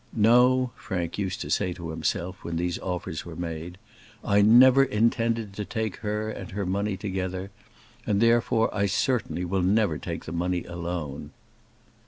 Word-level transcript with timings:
"No," 0.15 0.71
Frank 0.77 1.19
used 1.19 1.41
to 1.41 1.51
say 1.51 1.73
to 1.73 1.91
himself, 1.91 2.43
when 2.43 2.55
these 2.55 2.79
offers 2.79 3.23
were 3.23 3.35
made, 3.35 3.77
"I 4.25 4.41
never 4.41 4.83
intended 4.83 5.53
to 5.53 5.63
take 5.63 5.97
her 5.97 6.31
and 6.31 6.49
her 6.53 6.65
money 6.65 6.97
together; 6.97 7.51
and, 8.07 8.19
therefore, 8.19 8.73
I 8.75 8.87
certainly 8.87 9.45
will 9.45 9.61
never 9.61 9.99
take 9.99 10.25
the 10.25 10.31
money 10.31 10.63
alone." 10.63 11.33